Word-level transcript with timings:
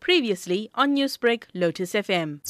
Previously 0.00 0.70
on 0.74 0.96
Newsbreak, 0.96 1.44
Lotus 1.54 1.92
FM. 1.92 2.40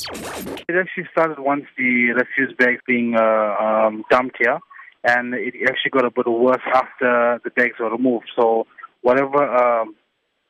It 0.69 0.75
actually 0.77 1.09
started 1.13 1.39
once 1.39 1.65
the 1.77 2.13
refuse 2.13 2.55
bags 2.59 2.81
being 2.87 3.15
uh, 3.17 3.55
um, 3.61 4.05
dumped 4.11 4.37
here, 4.39 4.59
and 5.05 5.35
it 5.35 5.55
actually 5.69 5.91
got 5.91 6.05
a 6.05 6.11
bit 6.11 6.27
worse 6.27 6.63
after 6.73 7.41
the 7.45 7.51
bags 7.51 7.75
were 7.79 7.91
removed. 7.91 8.27
So 8.37 8.67
whatever 9.03 9.43
um, 9.45 9.97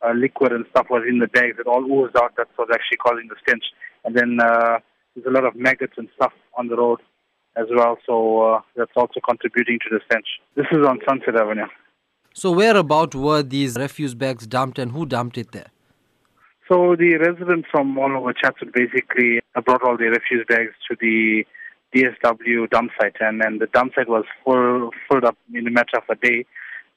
uh, 0.03 0.13
liquid 0.15 0.53
and 0.53 0.65
stuff 0.71 0.87
was 0.91 1.03
in 1.09 1.19
the 1.19 1.29
bags, 1.29 1.57
it 1.59 1.67
all 1.67 1.85
oozed 1.85 2.17
out. 2.17 2.33
That's 2.37 2.51
what's 2.57 2.71
actually 2.73 2.99
causing 2.99 3.29
the 3.29 3.37
stench. 3.43 3.65
And 4.05 4.15
then 4.17 4.39
uh, 4.41 4.79
there's 5.15 5.27
a 5.27 5.31
lot 5.31 5.45
of 5.45 5.57
maggots 5.57 5.95
and 5.97 6.09
stuff 6.17 6.33
on 6.57 6.69
the 6.69 6.77
road 6.77 7.01
as 7.57 7.67
well, 7.75 7.99
so 8.07 8.43
uh, 8.43 8.61
that's 8.77 8.93
also 8.97 9.21
contributing 9.29 9.79
to 9.83 9.89
the 9.91 10.01
stench. 10.07 10.27
This 10.55 10.67
is 10.71 10.87
on 10.87 11.01
Sunset 11.09 11.37
Avenue. 11.37 11.67
So 12.33 12.53
whereabout 12.53 13.15
were 13.15 13.43
these 13.43 13.77
refuse 13.77 14.15
bags 14.15 14.47
dumped 14.47 14.79
and 14.79 14.93
who 14.93 15.05
dumped 15.05 15.37
it 15.37 15.51
there? 15.51 15.67
So 16.71 16.95
the 16.95 17.17
residents 17.17 17.67
from 17.69 17.99
all 17.99 18.17
over 18.17 18.33
Chatsworth 18.33 18.73
basically 18.73 19.41
brought 19.65 19.83
all 19.83 19.97
the 19.97 20.05
refuse 20.05 20.47
bags 20.49 20.71
to 20.89 20.97
the 21.01 21.45
DSW 21.93 22.71
dump 22.71 22.93
site, 23.01 23.17
and, 23.19 23.43
and 23.43 23.61
the 23.61 23.67
dump 23.67 23.95
site 23.97 24.09
was 24.09 24.25
full, 24.45 24.91
filled 25.09 25.25
up 25.25 25.37
in 25.53 25.67
a 25.67 25.71
matter 25.71 25.97
of 25.97 26.05
a 26.09 26.15
day. 26.15 26.47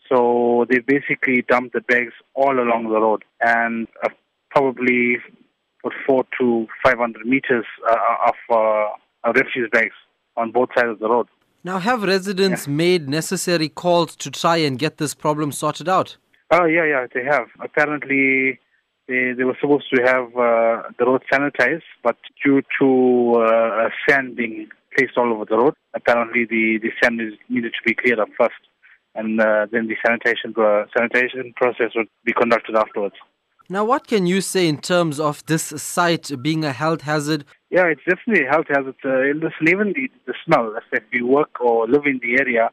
So 0.07 0.67
they 0.69 0.77
basically 0.77 1.43
dumped 1.49 1.73
the 1.73 1.81
bags 1.81 2.13
all 2.35 2.59
along 2.59 2.89
the 2.89 2.99
road, 2.99 3.23
and 3.41 3.87
uh, 4.03 4.09
probably 4.51 5.17
put 5.81 5.93
four 6.05 6.23
to 6.39 6.67
500 6.85 7.25
meters 7.25 7.65
uh, 7.89 7.95
of 8.27 8.35
uh, 9.25 9.31
refuse 9.31 9.71
bags 9.71 9.95
on 10.37 10.51
both 10.51 10.69
sides 10.75 10.89
of 10.89 10.99
the 10.99 11.09
road. 11.09 11.27
Now, 11.63 11.79
have 11.79 12.03
residents 12.03 12.67
yeah. 12.67 12.73
made 12.73 13.09
necessary 13.09 13.69
calls 13.69 14.15
to 14.17 14.29
try 14.29 14.57
and 14.57 14.77
get 14.77 14.97
this 14.99 15.15
problem 15.15 15.51
sorted 15.51 15.89
out? 15.89 16.17
Oh, 16.51 16.65
yeah, 16.65 16.85
yeah, 16.85 17.07
they 17.11 17.23
have. 17.23 17.47
Apparently, 17.59 18.59
they, 19.07 19.33
they 19.37 19.43
were 19.43 19.57
supposed 19.59 19.85
to 19.93 20.01
have 20.03 20.27
uh, 20.35 20.89
the 20.97 21.05
road 21.05 21.23
sanitized, 21.31 21.83
but 22.03 22.17
due 22.43 22.61
to 22.79 23.33
uh, 23.41 23.89
sand 24.07 24.35
being 24.35 24.67
placed 24.95 25.17
all 25.17 25.31
over 25.33 25.45
the 25.45 25.57
road, 25.57 25.73
apparently 25.93 26.45
the, 26.45 26.79
the 26.81 26.91
sand 27.01 27.19
is 27.21 27.33
needed 27.49 27.73
to 27.73 27.83
be 27.85 27.95
cleared 27.95 28.19
up 28.19 28.29
first, 28.37 28.61
and 29.15 29.39
uh, 29.41 29.65
then 29.71 29.87
the 29.87 29.95
sanitation, 30.05 30.53
uh, 30.57 30.85
sanitation 30.95 31.53
process 31.55 31.91
would 31.95 32.07
be 32.23 32.33
conducted 32.33 32.75
afterwards. 32.75 33.15
Now, 33.69 33.85
what 33.85 34.07
can 34.07 34.25
you 34.25 34.41
say 34.41 34.67
in 34.67 34.79
terms 34.79 35.19
of 35.19 35.45
this 35.45 35.63
site 35.63 36.31
being 36.41 36.65
a 36.65 36.73
health 36.73 37.01
hazard? 37.01 37.45
Yeah, 37.69 37.85
it's 37.85 38.01
definitely 38.07 38.45
a 38.45 38.49
health 38.49 38.67
hazard. 38.69 38.95
Uh, 39.03 39.33
listen, 39.35 39.67
even 39.67 39.93
the, 39.93 40.09
the 40.27 40.33
smell, 40.45 40.75
if 40.91 41.03
you 41.11 41.25
work 41.25 41.61
or 41.61 41.87
live 41.87 42.05
in 42.05 42.19
the 42.21 42.39
area, 42.39 42.69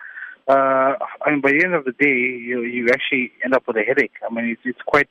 uh, 0.48 0.96
I 1.24 1.30
mean, 1.30 1.40
by 1.40 1.52
the 1.52 1.62
end 1.64 1.74
of 1.74 1.84
the 1.84 1.92
day, 1.92 2.08
you, 2.08 2.62
you 2.62 2.88
actually 2.90 3.30
end 3.44 3.54
up 3.54 3.62
with 3.68 3.76
a 3.76 3.82
headache. 3.82 4.14
I 4.28 4.34
mean, 4.34 4.46
it's, 4.46 4.62
it's 4.64 4.82
quite 4.84 5.08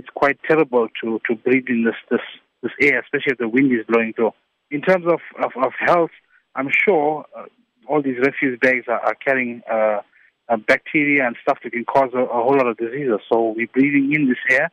it's 0.00 0.08
quite 0.14 0.38
terrible 0.48 0.88
to, 1.02 1.20
to 1.28 1.36
breathe 1.36 1.68
in 1.68 1.84
this, 1.84 1.94
this, 2.10 2.20
this 2.62 2.72
air, 2.80 3.00
especially 3.00 3.32
if 3.32 3.38
the 3.38 3.48
wind 3.48 3.70
is 3.70 3.84
blowing 3.86 4.14
through. 4.14 4.32
In 4.70 4.80
terms 4.80 5.04
of, 5.06 5.20
of, 5.44 5.52
of 5.62 5.72
health, 5.78 6.10
I'm 6.54 6.70
sure 6.70 7.26
uh, 7.36 7.44
all 7.86 8.02
these 8.02 8.18
refuse 8.18 8.58
bags 8.60 8.86
are, 8.88 9.00
are 9.00 9.14
carrying 9.14 9.60
uh, 9.70 10.00
uh, 10.48 10.56
bacteria 10.56 11.26
and 11.26 11.36
stuff 11.42 11.58
that 11.62 11.72
can 11.72 11.84
cause 11.84 12.10
a, 12.14 12.18
a, 12.18 12.42
whole 12.42 12.56
lot 12.56 12.66
of 12.66 12.78
diseases. 12.78 13.20
So 13.30 13.52
we're 13.54 13.68
breathing 13.68 14.12
in 14.14 14.28
this 14.28 14.38
air, 14.50 14.70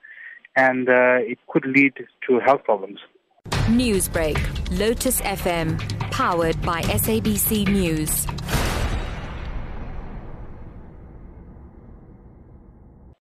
and 0.56 0.88
uh, 0.88 1.20
it 1.20 1.40
could 1.48 1.66
lead 1.66 1.94
to 2.28 2.40
health 2.40 2.64
problems. 2.64 3.00
Newsbreak, 3.68 4.40
Lotus 4.80 5.20
FM, 5.22 5.78
powered 6.12 6.62
by 6.62 6.82
SABC 6.84 7.68
News. 7.68 8.26